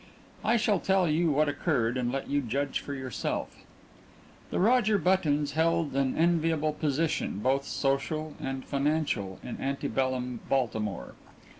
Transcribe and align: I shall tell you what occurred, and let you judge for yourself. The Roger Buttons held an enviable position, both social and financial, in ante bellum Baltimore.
I 0.43 0.57
shall 0.57 0.79
tell 0.79 1.07
you 1.07 1.29
what 1.29 1.47
occurred, 1.47 1.95
and 1.95 2.11
let 2.11 2.27
you 2.27 2.41
judge 2.41 2.79
for 2.79 2.95
yourself. 2.95 3.55
The 4.49 4.59
Roger 4.59 4.97
Buttons 4.97 5.51
held 5.51 5.95
an 5.95 6.17
enviable 6.17 6.73
position, 6.73 7.37
both 7.37 7.65
social 7.65 8.33
and 8.39 8.65
financial, 8.65 9.37
in 9.43 9.57
ante 9.57 9.87
bellum 9.87 10.39
Baltimore. 10.49 11.13